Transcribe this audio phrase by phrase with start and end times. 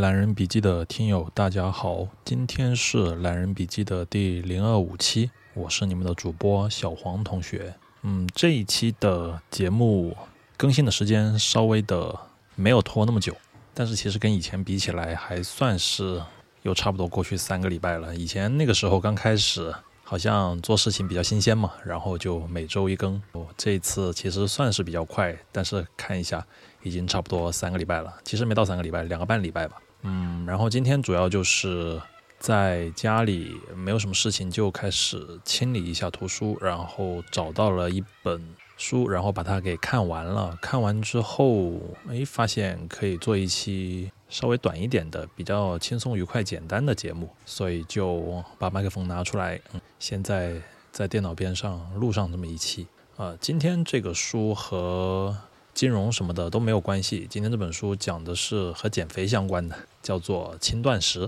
[0.00, 7.74] 懒人笔记的听友，大家好，今天是懒人笔记的第零二五期，我是你们的主播小黄同学。
[8.02, 10.16] 嗯，这一期的节目
[10.56, 12.16] 更新的时间稍微的
[12.54, 13.36] 没有拖那么久，
[13.74, 16.22] 但是其实跟以前比起来，还算是
[16.62, 18.14] 又差不多过去三个礼拜了。
[18.14, 23.20] 以前那个时候刚开始，好像做事情比较新鲜嘛，然后就每周一更。
[23.32, 26.46] 我这一次其实算是比较快，但是看一下。
[26.84, 29.76] 已经差不多三个礼拜了，其实没到三个礼拜，两个半礼拜吧。
[30.02, 32.00] 嗯，然后今天主要就是
[32.38, 40.56] 在家里没有什么事情，就开始清理一下图书，然后找到了一本书，然后把它给看完了。
[40.62, 41.72] 看完之后，
[42.08, 50.54] 哎，发现可以做一期稍微短一点的、比较轻松、愉快、简单的节目，所以就把麦克风拿出来，嗯，现在
[50.92, 52.86] 在电脑边上录上这么一期。
[53.16, 55.36] 呃，今天这个书和。
[55.78, 57.24] 金融什么的都没有关系。
[57.30, 61.20] 今天这本书讲的是和减肥相关的，叫做《轻断食》。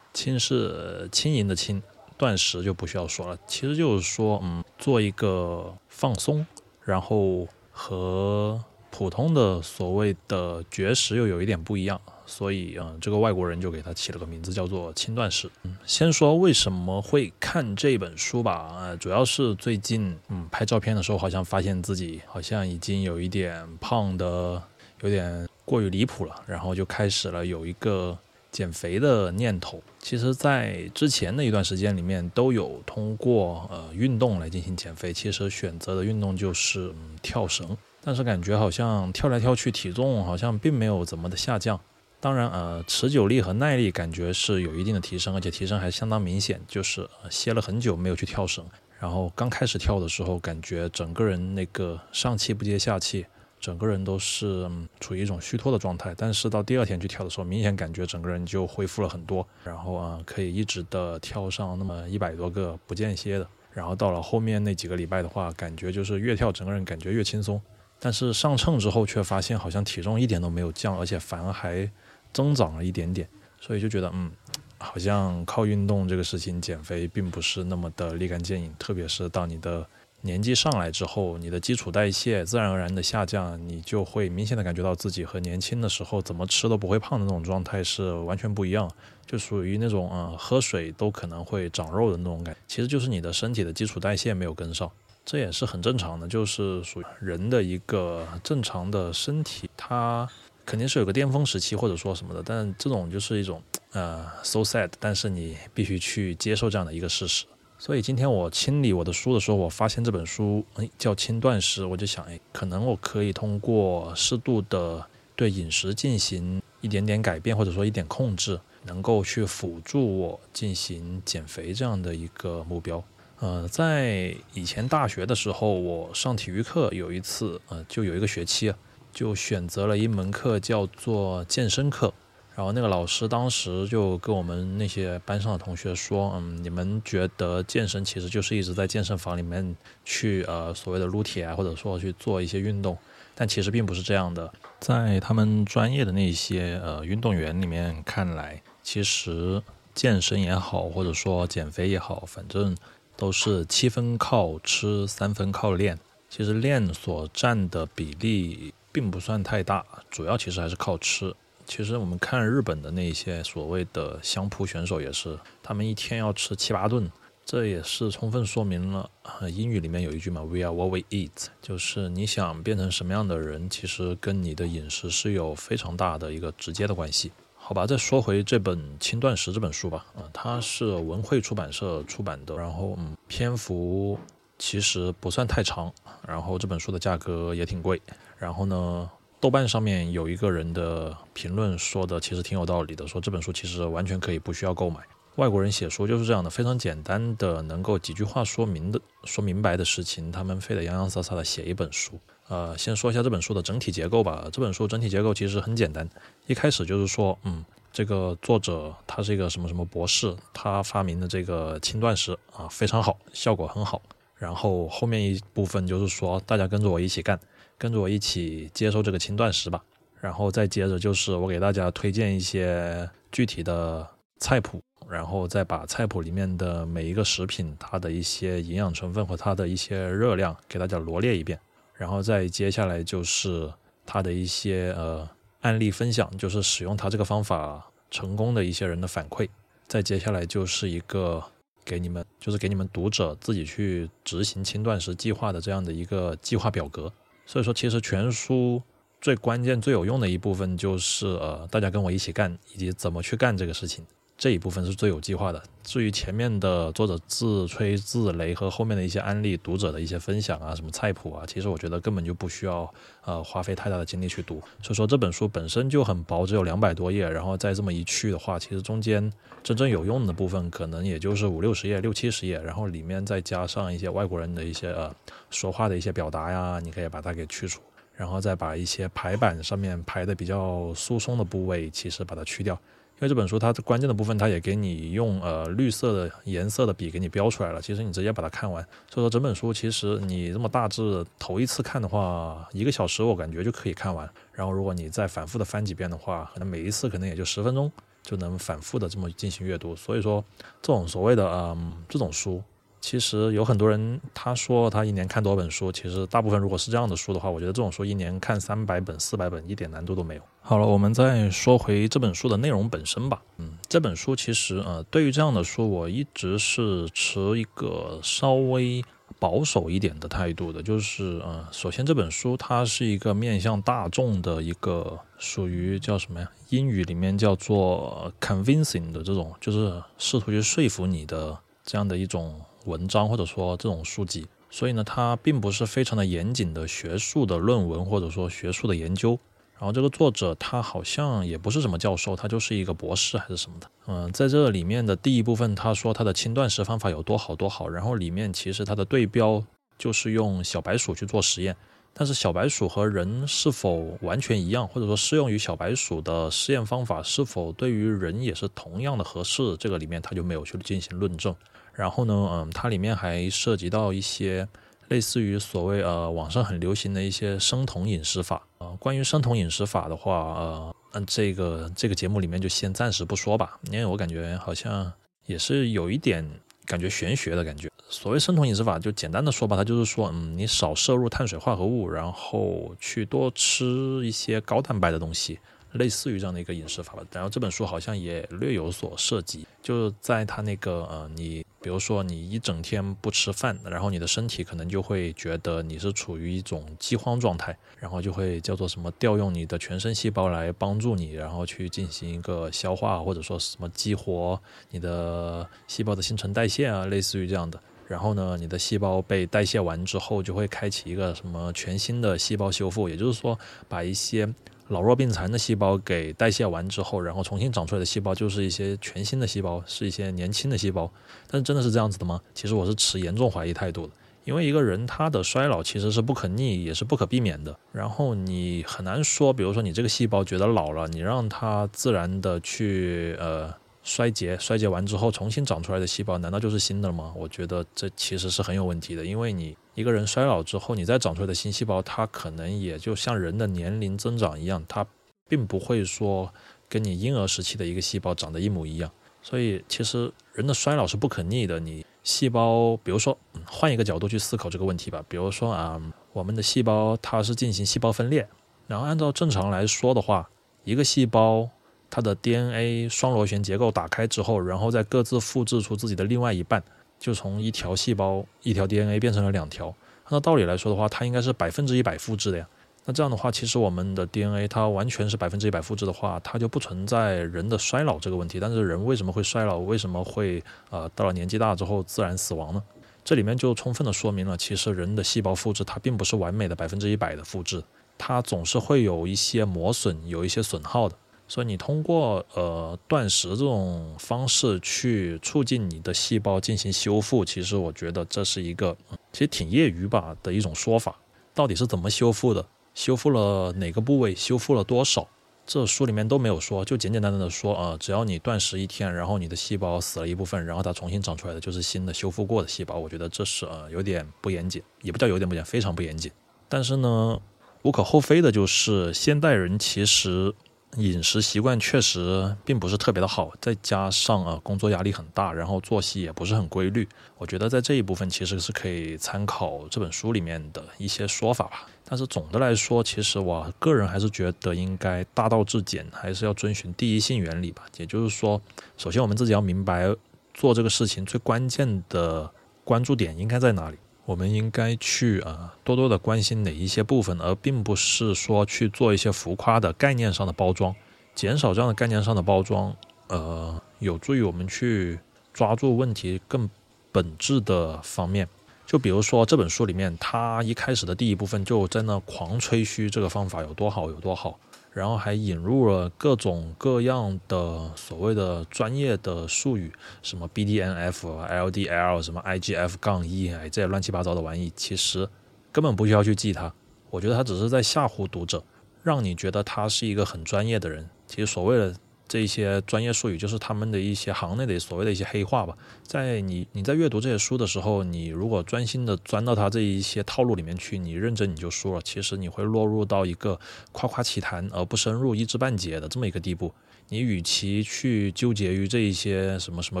[0.12, 1.82] 轻是轻盈的轻，
[2.18, 3.38] 断食就不需要说了。
[3.46, 6.46] 其实就是说，嗯，做一个放松，
[6.84, 11.98] 然后和普通的所谓的绝食又有一点不一样。
[12.30, 15.50] 所以，嗯，这个外国人就给他起了个名字，叫做轻断食。
[15.64, 18.76] 嗯，先说为什么会看这本书吧。
[18.78, 24.62] 呃，主要是最近，嗯，拍照片的时候，好像发现自己好像已经有一点胖的，
[25.00, 28.16] 有点过于离谱了，然后就开始了有一个
[28.52, 29.82] 减肥的念头。
[29.98, 35.12] 其实，在之前的一段时间里面，都有通过呃运动来进行减肥。
[35.12, 41.78] 其实选择的运动就是嗯跳绳，但是感觉好像跳来跳去，体重好像并没有怎么的下降。
[42.22, 46.60] 当然，呃，持久力和耐力感觉是有一定的提升，而且提升还相当明显。
[46.68, 48.62] 就是歇了很久没有去跳绳，
[48.98, 53.24] 然后刚开始跳的时候，感觉整个人那个上气不接下气，
[53.58, 54.70] 整个人都是
[55.00, 56.14] 处于一种虚脱的状态。
[56.14, 63.48] 但是到第二天去跳的时候，明显感觉整个人就恢复了很多，然后啊，可以一直的跳上那么一百多个不间歇的。
[63.72, 67.58] 然后到了后面那几个礼拜的话，感觉就是越跳整个人感觉越轻松。
[68.02, 71.90] 但是上秤之后却发现好像体重一点都没有降，而且反而还。
[72.32, 73.28] 增长了一点点，
[73.60, 74.30] 所以就觉得，嗯，
[74.78, 79.86] 好像靠运动这个事情减肥并不是那么的立竿见影，特别是到你的
[80.22, 88.90] 年纪上来之后，你的基础代谢自然而然的下降，你就会明显的感觉到自己和年轻的时候怎么吃都不会胖的那种状态是完全不一样，
[89.26, 94.90] 就属于那种，嗯，喝水都可能会长肉的那种感觉，其实就是你的身体的基础代谢没有跟上，
[95.24, 100.28] 这也是很正常的，就是属于人的一个正常的身体，它。
[100.70, 103.60] 肯定是有个巅峰时期，或者说什么的，但这种就是一种
[103.90, 104.88] 呃，so sad。
[105.00, 107.44] 但是你必须去接受这样的一个事实。
[107.76, 110.64] 所以今天我清理我的书的时候，我发现这本书
[110.96, 115.04] 叫轻断食，我就想哎，可能我可以通过适度的
[115.34, 123.02] 对饮食进行一点点改变，或者说一点控制，能够去辅助我进行减肥这样的一个目标。
[123.40, 128.72] 呃，在以前大学的时候，我上体育课有一次，呃，就有一个学期。
[129.12, 132.12] 就选择了一门课叫做健身课，
[132.54, 142.96] 然后那个老师当时就跟我们那些班上的同学说，嗯，你们觉得健身其实就是一直在健身房里面去呃所谓的撸铁啊，或者说去做一些运动，
[143.34, 149.62] 但其实并不是这样的，在他们专业的那些呃运动员里面看来，其实
[149.94, 152.76] 健身也好，或者说减肥也好，反正
[153.16, 158.74] 都是七分靠吃，三分靠练，其实练所占的比例。
[158.92, 161.34] 并不算太大，主要其实还是靠吃。
[161.66, 167.08] 其实我们看日本的那些所谓的相扑选手也是，他们一天要吃七八顿，
[167.44, 169.08] 这也是充分说明了
[169.52, 177.30] 英语里面有一句嘛，“We are what we eat”，就是你想变成什么样的人，其实跟你的饮食是有非常大的一个直接的关系。
[177.56, 184.18] 好吧，再说回这本《轻断食》这本书吧，啊，它是文汇出版社出版的，然后嗯，篇幅
[184.58, 185.92] 其实不算太长，
[186.30, 188.00] 然后这本书的价格也挺贵。
[188.38, 189.10] 然后呢，
[189.40, 195.00] 豆瓣上面有一个人的评论说的其实挺有道理的，说这本书其实完全可以不需要购买。
[195.36, 202.18] 外国人写书就是这样的，非常简单的，能够几句话说明的、说明白的事情，他们非得洋洋洒洒的写一本书。
[202.48, 204.48] 呃，先说一下这本书的整体结构吧。
[204.52, 206.06] 这本书整体结构其实很简单，
[206.46, 214.02] 一开始就是说，嗯，这个作者他是一个什么什么博士，他发明的这个轻断食啊非常好，效果很好。
[214.40, 217.38] 然后后面一部分就是说，大家跟着我一起干。
[217.78, 219.82] 跟着我一起接受这个轻断食吧，
[220.20, 224.06] 然后再接着就是我给大家推荐一些具体的
[224.36, 231.58] 菜谱，然后再把菜谱里面的每一个食品它的一些营养成分和它的一些热量给大家罗列一遍，
[231.94, 233.72] 然后再接下来就是
[234.04, 235.26] 它的一些呃
[235.62, 239.48] 案例分享，就是使用他这个方法成功的一些人的反馈。
[239.88, 241.42] 再接下来就是一个
[241.84, 247.12] 给你们，就是给你们读者自己去执行轻断食计划的这样的一个计划表格。
[247.46, 248.82] 所以说，其实全书
[249.20, 254.04] 最关键、最有用的一部分就是呃，大家跟我一起干，以及怎么去干这个事情。
[254.40, 255.62] 这一部分是最有计划的。
[255.82, 262.90] 至于前面的作者自吹自擂和后面的一些案例、读者的一些分享啊、什么菜谱啊，其实我觉得根本就不需要
[263.26, 264.54] 呃花费太大的精力去读。
[264.82, 269.30] 所以说这本书本身就很薄，只有两百多页，然后再这么一去的话，其实中间
[269.62, 275.14] 真正有用的部分可能也就是五六十页、六七十页，然后里面再加上一些外国人的一些呃
[275.50, 277.82] 说话的一些表达呀，你可以把它给去除，
[278.14, 282.80] 然后再把一些排版上面排的比较疏松的部位，其实把它去掉。
[283.20, 287.82] 因为这本书它关键的部分，它也给你用呃绿色的颜色的笔给你标出来了。
[287.82, 288.82] 其实你直接把它看完。
[289.10, 294.26] 所以说整本书其实你这么大致头一次看的话，一个小时我感觉就可以看完。
[294.52, 299.94] 然后如果你再反复的翻几遍的话，可能每一次可能也就十分钟就能反复的这么进行阅读。
[299.94, 300.42] 所以说
[300.80, 302.62] 这种所谓的嗯这种书。
[303.02, 305.90] 其实有很多人，他说他一年看多少本书。
[305.90, 310.42] 其实大部分如果是这样的书的话，我觉得这种书一年看三百本、四百本一点难度都没有。
[310.62, 313.42] 好了，我们再说回这本书的内容本身吧。
[313.56, 319.02] 嗯，这本书其实呃，对于这样的书，我一直是持一个稍微
[319.38, 320.82] 保守一点的态度的。
[320.82, 326.48] 就是呃，首先这本书它是一个面向大众的一个属于叫什么呀？
[326.68, 332.60] 英语里面叫做 convincing 的这种，就是试图去说服你的这样的一种。
[332.86, 339.38] 文章或者说这种书籍，所以呢，它并不是非常的严谨的学术的论文或者说学术的研究。
[339.80, 343.90] 然后这个作者他好像也不是什么教授，他就是一个博士还是什么的。
[344.08, 347.88] 嗯，在这里面的第一部分，他说他的轻断食方法有多好多好。
[347.88, 349.64] 然后里面其实他的对标
[349.96, 351.74] 就是用小白鼠去做实验，
[352.12, 361.56] 但是小白鼠和人是否完全一样，或者说适用于小白鼠的试验方法是否对于人也是同样的合适，这个里面他就没有去进行论证。
[361.94, 364.68] 然后呢，嗯，它里面还涉及到一些
[365.10, 368.88] 类似于所谓呃网上很流行的一些生酮饮食法啊。
[368.98, 375.12] 关于生酮饮食法的话，呃，嗯，这个这个节目里面就先暂时不说吧，因为我感觉好像
[375.46, 376.48] 也是有一点
[376.86, 377.90] 感觉玄学的感觉。
[378.08, 385.58] 所谓生酮饮食法，就简单的说吧，它就是说，嗯，你少摄入碳水化合物，然后去多吃一些高蛋白的东西。
[385.94, 404.60] 类似于这样的一个饮食法吧，然后这本书好像也略有所涉及，就在他那个呃，你比如说你一整天不吃饭，然后你的身体可能就会觉得你是处于一种饥荒状态，然后就会叫做什么调用你的全身细胞来帮助你，然后去进行一个消化或者说什么激活
[404.90, 407.80] 你的细胞的新陈代谢啊，类似于这样的。
[408.06, 414.48] 然后呢，你的细胞被代谢完之后，就会开启一个什么全新的细胞修复，也就是说把一些。
[414.90, 421.10] 老弱病残的细胞给代谢完之后，然后重新长出来的细胞就是一些全新的细胞，是一些年轻的细胞。
[421.46, 422.40] 但是真的是这样子的吗？
[422.54, 424.12] 其实我是持严重怀疑态度的，
[424.44, 427.74] 因为一个人他的衰老其实是不可逆，也是不可避免的。
[427.92, 433.72] 然后你很难说，比如说你这个细胞觉得老了，你让它自然的去呃。
[434.02, 437.34] 衰竭，衰竭完之后重新长出来的细胞，难道就是新的吗？
[437.36, 445.06] 我觉得这其实是很有问题的，因为你一个人衰老之后，你再长出来的新细胞，它可能也就像人的年龄增长一样，它
[445.46, 446.52] 并不会说
[446.88, 449.10] 跟你婴儿时期的一个细胞长得一模一样。
[449.42, 451.78] 所以其实人的衰老是不可逆的。
[451.78, 456.00] 你细胞，比如说换一个角度去思考这个问题吧，比如说啊，
[456.32, 458.48] 我们的细胞它是进行细胞分裂，
[458.86, 460.48] 然后按照正常来说的话，
[460.84, 461.68] 一个细胞。
[462.12, 466.82] 它的 DNA 双螺旋结构打开之后，然后再各自复制出自己的另外一半，
[467.20, 469.94] 就从一条细胞、一条 DNA 变成了两条。
[470.24, 472.66] 按照道理来说的话，它应该是百分之一百复制的呀。
[473.04, 478.58] 那这样的话，其实我们的 DNA 它完全是百分之一百复制的话，它就不存在人的衰老这个问题。
[478.58, 479.78] 但是人为什么会衰老？
[479.78, 482.82] 为什么会呃到了年纪大之后自然死亡呢？
[483.22, 487.82] 这里面就充分的说明了，其实人的细胞复制它并不是完美的百分之一百的复制，
[488.16, 491.16] 它总是会有一些磨损，有一些损耗的。
[491.50, 498.96] 所以你通过呃断食这种方式去促进你的细胞进行修复，其实我觉得这是一个
[499.32, 501.18] 其实挺业余吧的一种说法。
[501.52, 502.64] 到底是怎么修复的？
[502.94, 504.32] 修复了哪个部位？
[504.32, 505.26] 修复了多少？
[505.66, 512.96] 这书里面都没有说，就简简单单的说啊，只要你断食一天，然后你的细胞死了一部分，然后它重新长出来的就是新的修复过的细胞。
[512.96, 516.30] 我觉得这是呃有点不严谨，也不叫有点不严，非常不严谨。
[516.68, 517.40] 但是呢，
[517.82, 520.54] 无可厚非的就是现代人其实。
[520.96, 527.08] 饮食习惯确实并不是特别的好，再加上啊工作压力很大，然后作息也不是很规律。
[527.38, 531.86] 我觉得在这一部分其实是可以参考这本书里面的一些说法吧。
[532.04, 537.84] 但是总的来说，其实我个人还是觉得应该大道至简，还是要遵循第一性原理吧。
[537.96, 538.60] 也就是说，
[538.96, 540.12] 首先我们自己要明白
[540.52, 542.50] 做这个事情最关键的
[542.82, 550.94] 关注点应该在哪里，我们应该去啊多多的关心哪一些部分，而并不是说去做一些浮夸的概念上的包装，
[551.34, 552.94] 减少这样的概念上的包装，
[553.28, 555.18] 呃，有助于我们去
[555.52, 556.70] 抓住问题更
[557.10, 558.48] 本质的方面。
[558.86, 564.58] 就比如说这本书里面，他一开始的第一部分就在那狂吹嘘这个方法有多好有多好，
[564.92, 569.92] 然后还引入了各种各样的所谓的专业的术语，
[570.22, 575.28] 什么 BDNF、LDL、什么 IGF 杠 E，，哎，这些乱七八糟的玩意，其实
[575.72, 576.72] 根本不需要去记它。
[577.10, 578.62] 我觉得他只是在吓唬读者，
[579.02, 581.08] 让你觉得他是一个很专业的人。
[581.26, 581.94] 其实所谓的。
[582.30, 585.76] 这一些专业术语就是他们的一些行内的所谓的一些黑话吧。
[586.04, 592.00] 在你你在阅读这些书的时候，你如果专心的钻到他这一些套路里面去，你认真你就输了。
[592.02, 593.58] 其实你会落入到一个
[593.90, 596.72] 夸夸其谈而不深入、一知半解的这么一个地步。
[597.08, 600.00] 你与其去纠结于这一些什么什么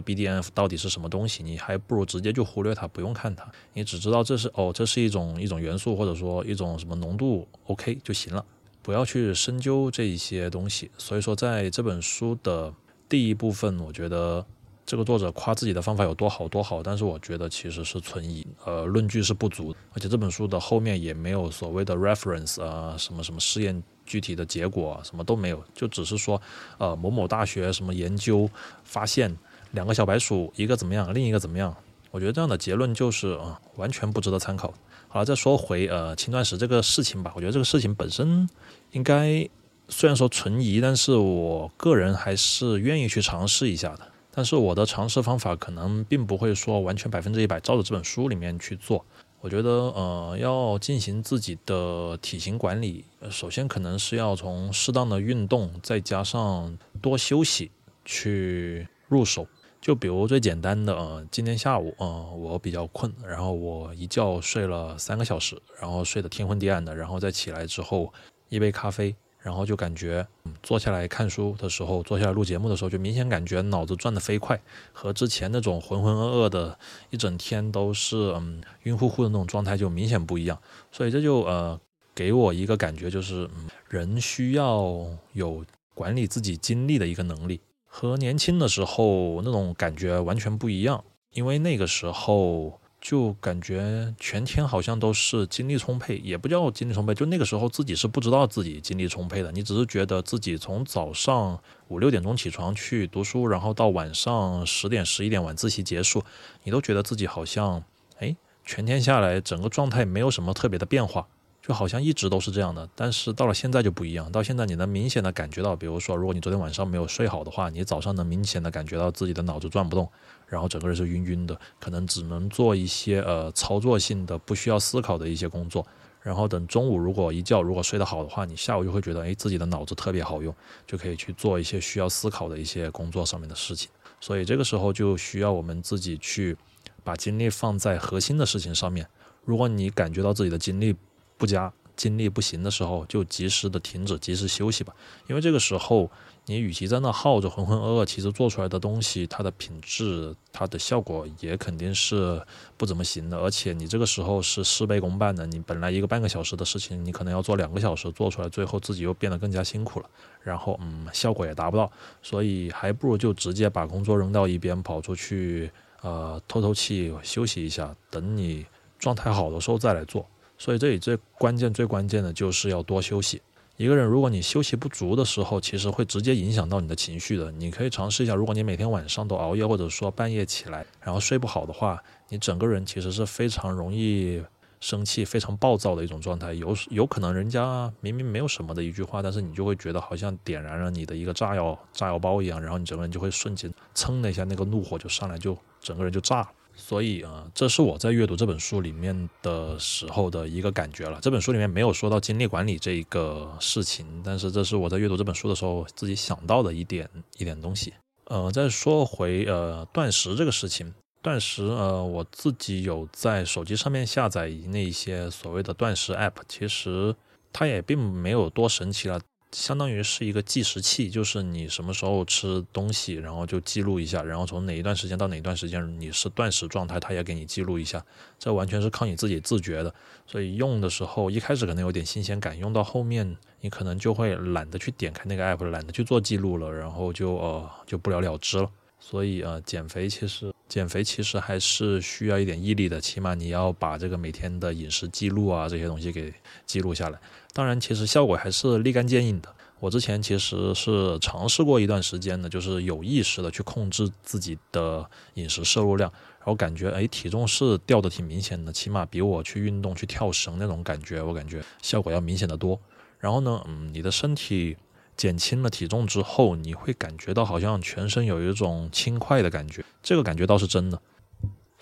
[0.00, 3.50] BDNF 到底是什么东西，你还不如直接就忽略它，不用看它。
[3.72, 8.44] 你只知道这是哦，这是一种一种元素，或者说一种什么浓度，OK 就行了。
[8.90, 12.74] 不要去深究这一些东西，所以说在这本书的
[13.08, 14.44] 第一部分，我觉得
[14.84, 26.42] 这个作者夸自己的方法有多好多好，但是我觉得其实是存疑，呃，论据是不足，而且这本书的后面也没有所谓的 reference 啊，什么什么试验具体的结果什么都没有，就只是说，
[26.78, 28.50] 呃，某某大学什么研究
[28.82, 29.32] 发现
[29.70, 31.72] 两个小白鼠一个怎么样，另一个怎么样，
[32.10, 34.74] 我觉得这样的结论就是啊，完全不值得参考。
[35.12, 37.32] 好了，再说回呃轻断食这个事情吧。
[37.34, 38.48] 我觉得这个事情本身
[38.92, 39.48] 应该
[39.88, 44.00] 虽然说存疑，但是我个人还是愿意去尝试一下的。
[44.32, 49.04] 但是我的尝试方法可能并不会说完全百分之一百照着这本书里面去做。
[49.40, 57.70] 我觉得呃要进行自己的体型管理，首先可能是要从适当的运动，再加上多休息
[58.04, 59.46] 去入手。
[59.80, 68.12] 就比如最简单的，呃，今天下午，呃，我比较困，然后我一觉睡了三个小时，然后睡得天昏地暗的，然后再起来之后，
[68.50, 74.60] 一杯咖啡，然后就感觉，嗯，坐下来看书的时候，坐下来录节目的时候，就明显感觉脑子转得飞快，
[74.92, 76.78] 和之前那种浑浑噩噩的，
[77.08, 80.60] 一整天都是，嗯，晕乎乎的那种状态就明显不一样。
[80.92, 81.80] 所以这就，呃，
[82.14, 85.64] 给我一个感觉，就是，嗯，人需要有
[85.94, 87.60] 管理自己精力的一个能力。
[87.92, 106.22] 和年轻的时候那种感觉完全不一样，因为那个时候就感觉全天好像都是精力充沛，也不叫精力充沛，就那个时候自己是不知道自己精力充沛的，你只是觉得自己从早上五六点钟起床去读书，然后到晚上十点十一点晚自习结束，
[106.62, 107.82] 你都觉得自己好像，
[108.18, 111.26] 哎，全天下来整个状态没有什么特别的变化。
[111.62, 114.30] 就好像一直都是这样的，但是到了现在就不一样。
[114.32, 120.08] 到现在你能明显的感觉到，比如说，如果你昨天晚上没有睡好的话，你早上能明显的感觉到自己的脑子转不动，
[120.48, 125.86] 然后整个人是晕晕的，可能只能做一些呃操作性的、不需要思考的一些工作。
[126.22, 130.54] 然后等中午如果一觉如果睡得好的话，你下午就会觉得，哎，自己的脑子特别好用，
[130.86, 133.88] 就可以去做一些需要思考的一些工作上面的事情。
[134.20, 136.56] 所以这个时候就需要我们自己去
[137.02, 139.06] 把精力放在核心的事情上面。
[139.46, 140.94] 如果你感觉到自己的精力，
[141.40, 144.94] 不佳，精力不行的时候，就及时的停止，及时休息吧。
[145.26, 146.10] 因为这个时候，
[146.44, 152.42] 你与其在那耗着浑浑噩噩，其实做出来的东西，它的品质、它的效果也肯定是
[152.76, 153.38] 不怎么行的。
[153.38, 160.06] 而且你这个时候是事倍功半的，你本来一个半个小时的事情，你可能要做两个小时，做出来最后自己又变得更加辛苦了，
[160.42, 161.90] 然后嗯，效果也达不到。
[162.22, 165.70] 所以还不如就直接把工作扔到一边，跑出去
[166.02, 168.66] 呃透透气，休息一下，等你
[168.98, 170.26] 状态好的时候再来做。
[170.60, 173.40] 所以这里最关键、最关键的就是要多休息。
[173.78, 177.50] 一个人如果你休息不足的时候，其实会直接影响到你的情绪的。
[177.52, 181.98] 你可以尝试一下，如果你每天晚上都熬夜，或者说半夜起来，然后睡不好的话，
[182.28, 184.44] 你整个人其实是非常容易
[184.80, 186.52] 生气、非常暴躁的一种状态。
[186.52, 196.48] 有有可能人家明明没有什么的一句话，但是你就会觉得好像点燃了你的一个炸药、炸药包一样，然后你整个人就会瞬间蹭的一下，那个怒火就上来，就整个人就炸了。
[196.80, 201.20] 所以啊，这是我在阅读这本书里面的时候的一个感觉了。
[201.20, 207.08] 这本书里面没有说到精力管理这一个事情，但是这是我在阅读这本书的时候自己想到的一点
[207.38, 207.92] 一点东西。
[208.24, 217.14] 呃，再说回呃断食这个事情，断食呃我自己有在手机上面下载那些所谓的断食 app，其实
[217.52, 219.20] 它也并没有多神奇了。
[219.52, 228.04] 相当于是一个计时器，就是你什么时候吃东西，然后就记录一下，然后从哪一段时间到哪一段时间你是断食状态，它也给你记录一下。
[228.38, 229.92] 这完全是靠你自己自觉的，
[230.26, 238.70] 所以用的时候一开始可能有点新鲜感，用到后面你可能就会懒得去点开那个 app，懒得去做记录了，然后就呃就不了了之了。
[239.02, 246.32] 所以呃，减肥其实减肥其实还是需要一点毅力的，起码你要把这个每天的饮食记录啊这些东西给
[246.66, 247.18] 记录下来。
[247.52, 249.54] 当然，其实效果还是立竿见影的。
[249.80, 262.78] 我之前其实是尝试过一段时间的，就是有意识的去控制自己的饮食摄入量，然后感觉哎体重是掉的挺明显的，起码比我去运动去跳绳那种感觉，我感觉效果要明显的多。
[263.18, 264.76] 然后呢，嗯，你的身体
[265.16, 271.00] 减轻了体重之后，你会感觉到好像全身有一种轻快的感觉，这个感觉倒是真的。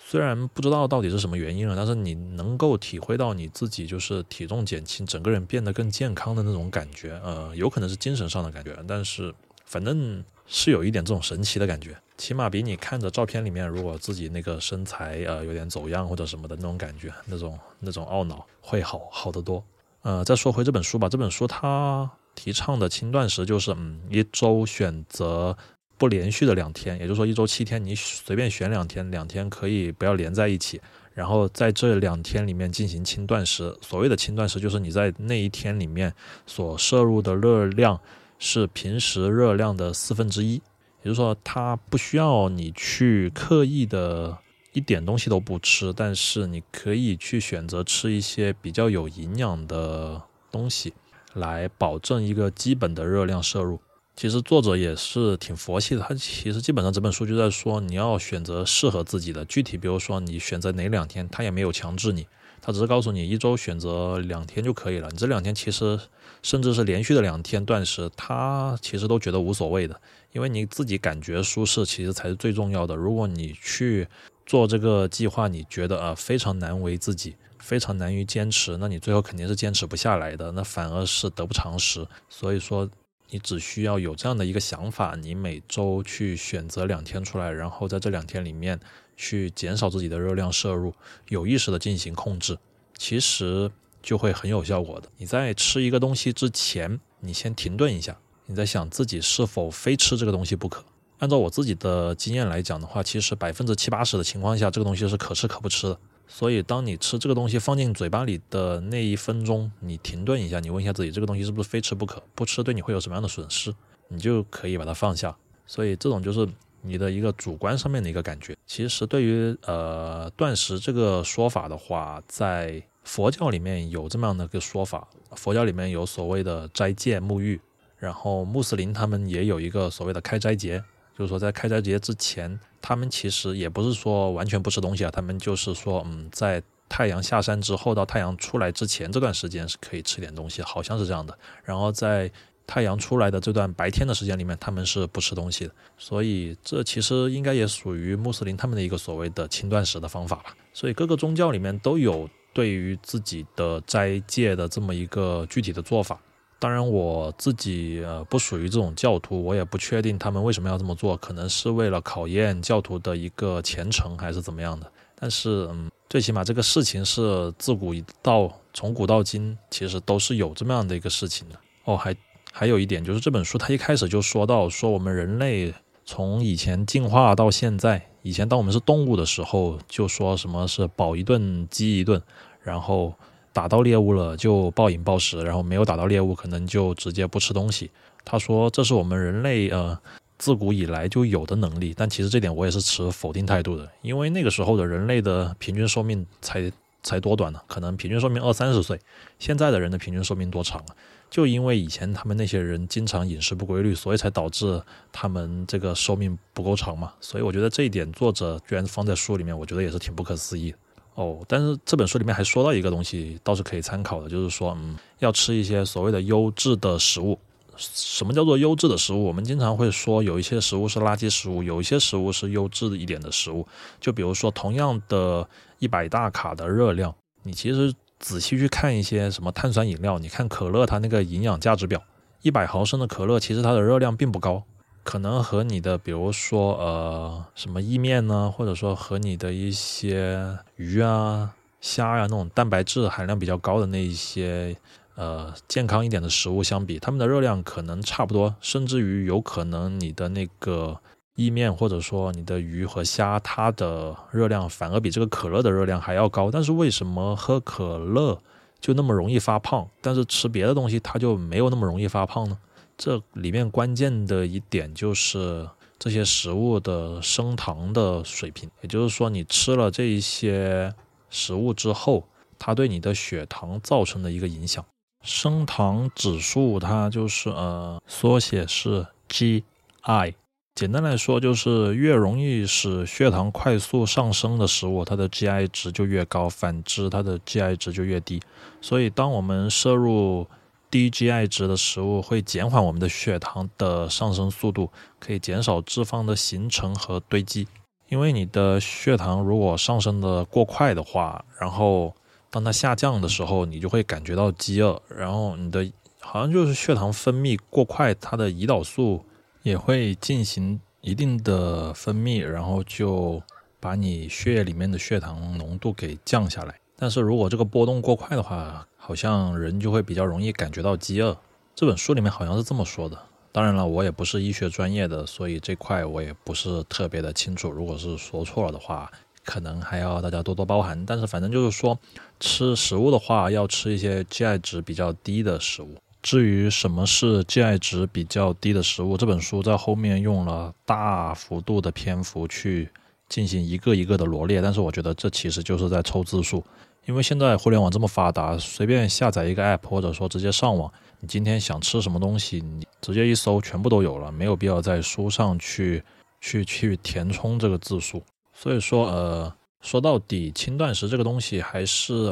[0.09, 9.31] 虽然不知道到底是什么原因了，但是你能够体会到你自己就是体重减轻，整个人变得更健康的那种感觉，呃，有可能是精神上的感觉，但是
[9.65, 19.63] 反正是有一点这种神奇的感觉，起码比你看着照片里面如果自己那个身材呃有点走样或者什么的那种感觉，那种那种懊恼会好好得多。
[20.01, 25.55] 呃，再说回这本书吧，这本书它提倡的轻断食就是嗯一周选择。
[25.99, 30.79] 不连续的两天，也就是说一周七天，你随便选两天，两天可以不要连在一起，
[31.13, 33.77] 然后在这两天里面进行轻断食。
[33.81, 36.11] 所谓的轻断食，就是你在那一天里面
[36.47, 37.99] 所摄入的热量
[38.39, 44.37] 是平时热量的四分之一，也就是说它不需要你去刻意的
[44.71, 50.93] 一点东西都不吃，但是你可以去选择吃一些比较有营养的东西，
[51.33, 53.81] 来保证一个基本的热量摄入。
[54.19, 59.45] 其实作者也是挺佛系的，他其实基本上这本书就在说你要选择适合自己的。
[59.45, 62.27] 具体比如说你选择哪两天，他也没有强制你，
[62.61, 65.07] 他只是告诉你一周选择两天就可以了。
[65.09, 65.97] 你这两天其实
[66.43, 69.97] 甚至是连续的两天断食，他其实都觉得无所谓的，
[70.33, 72.93] 因为你自己感觉舒适其实才是最重要的。
[72.93, 74.05] 如果你去
[74.45, 82.05] 做这个计划，你觉得啊非常难为自己，非常难于坚持，那你最后肯定是坚持不下来的，那反而是得不偿失。
[82.27, 82.89] 所以说。
[83.31, 88.79] 你只需要有这样的一个想法，你每周去选择两天出来，然后在这两天里面
[89.15, 90.93] 去减少自己的热量摄入，
[91.27, 92.57] 有意识的进行控制，
[92.97, 93.69] 其实
[94.01, 95.07] 就会很有效果的。
[95.17, 100.83] 你在吃一个东西之前，你先停顿一下，你在想自己是否非吃这个东西不可。
[101.19, 105.99] 按照我自己的经验来讲的话，其实百分之七八十的情况下，这个东西是可吃可不吃的。
[106.31, 112.21] 所以，当你吃这个东西放进嘴巴里的那一分钟，你停顿一下，你问一下自己，这个东西是不是非吃不可？
[112.35, 113.73] 不吃对你会有什么样的损失？
[114.07, 115.35] 你就可以把它放下。
[115.65, 116.47] 所以，这种就是
[116.83, 118.55] 你的一个主观上面的一个感觉。
[118.67, 125.07] 其实，对于呃断食这个说法的话，在佛教里面有这么样的一个说法。
[125.31, 127.59] 佛教里面有所谓的斋戒沐浴，
[127.97, 130.83] 然后穆斯林他们也有一个所谓的开斋节。
[131.17, 141.37] 就是说，在开斋节之前，他们其实也不是说完全不吃东西啊，他们就是说，嗯，在太阳下山之后到太阳出来之前这段时间是可以吃点东西，好像是这样的。
[141.63, 142.31] 然后在
[142.65, 145.73] 太阳出来的这段白天的时间里面，他们是不吃东西的。
[145.97, 150.55] 所以这其实应该也属于穆斯林他们的一个所谓的轻断食的方法吧。
[150.73, 156.19] 所以各个宗教里面都有对于自己的斋戒的这么一个具体的做法。
[156.61, 164.91] 当然，我自己呃不属于这种教徒，我也不确定他们为什么要这么做，可能是为了考验教徒的一个虔诚，还是怎么样的。
[165.17, 171.55] 但是，嗯，最起码这个事情是自古到从古到今，其实都是有这么样的一个事情的。
[171.85, 172.13] 哦，还
[172.51, 182.21] 还有一点就是这本书它一开始就说到，说我们人类从以前进化到现在，以前当我们是动物的时候，就说什么是饱一顿饥一顿，
[182.61, 183.13] 然后。
[183.59, 187.91] 打到猎物了就暴饮暴食，然后没有打到猎物可能就直接不吃东西。
[188.23, 189.99] 他说这是我们人类呃
[190.37, 196.71] 自古以来就有的能力，但其实这点我也是持否定态度的，因为那个时候的人类的平均寿命才
[197.03, 198.97] 才多短呢，可能平均寿命二三十岁，
[199.39, 200.95] 现在的人的平均寿命多长啊？
[201.29, 207.11] 就因为以前他们那些人经常饮食不规律，所以才导致他们这个寿命不够长嘛。
[207.19, 210.73] 所以我觉得这一点作者居然放在书里面，我觉得也是挺不可思议。
[211.19, 217.37] 哦，但是这本书里面还说到一个东西，倒是可以参考的，就是说，嗯，要吃一些所谓的优质的食物。
[217.75, 219.25] 什么叫做优质的食物？
[219.25, 223.67] 我们经常会说，有一些食物是垃圾食物，有一些食物是优质一点的食物。
[223.99, 225.45] 就比如说，同样的
[225.79, 232.01] 一百大卡的热量，你其实仔细去看一些什么碳酸饮料，你看可乐它那个营养价值表，
[232.43, 234.63] 一百毫升的可乐，其实它的热量并不高。
[235.03, 244.75] 可能和你的，比如说呃什么意面呢，或者说和你的一些鱼啊、虾呀那种蛋白质含量比较高的那一些
[245.15, 250.99] 呃健康一点的食物相比，它们的热量可能差不多，甚至于有可能你的那个
[251.35, 256.51] 意面或者说你的鱼和虾，它的热量反而比这个可乐的热量还要高。
[256.51, 258.39] 但是为什么喝可乐
[258.79, 262.57] 就那么容易发胖，但是吃别的东西它就没有那么容易发胖呢？
[262.99, 270.93] 这里面关键的一点就是这些食物的升糖的水平，也就是说你吃了这一些
[271.31, 272.25] 食物之后。
[272.61, 274.83] 它对你的血糖造成的一个影响，
[275.23, 280.33] 升糖指数它就是呃缩写是 GI，
[280.75, 288.41] 简单来说就是越容易使血糖快速上升的食物，它的 GI 值就越高，反之它的 GI 值就越低。
[288.81, 290.45] 所以当我们摄入
[290.89, 297.67] 低 GI 值的食物，会减缓我们的血糖的上升速度，可以减少脂肪的形成和堆积。
[298.07, 302.15] 因为你的血糖如果上升的过快的话，然后
[302.49, 309.23] 当它下降的时候，你就会感觉到饥饿，然后你的好像就是血糖分泌过快，它的胰岛素
[309.61, 313.39] 也会进行一定的分泌，然后就
[313.79, 316.73] 把你血液里面的血糖浓度给降下来。
[316.97, 321.35] 但是如果这个波动过快的话，好像人就会比较容易感觉到饥饿。
[321.73, 323.17] 这本书里面好像是这么说的。
[323.51, 327.71] 当然了，我也不是医学专业的，所以这块我也不是特别的清楚。
[327.71, 329.11] 如果是说错了的话，
[329.43, 331.97] 可能还要大家多多包涵，但是反正就是说，
[332.39, 335.95] 吃食物的话，要吃一些 GI 值比较低的食物。
[336.21, 342.87] 至于什么是 GI 值比较低的食物，这本书在后面用了大幅度的篇幅去
[343.27, 346.63] 进行一个一个的罗列，但是我觉得这其实就是在凑字数，
[347.09, 356.03] 因为现在互联网这么发达，随便下载一个 app，或者说直接上网，你今天想吃什么东西，你直接一搜，全部都有了，没有必要在书上去
[356.39, 358.21] 去去填充这个字数。
[358.53, 362.31] 所以说，呃，说到底，轻断食这个东西还是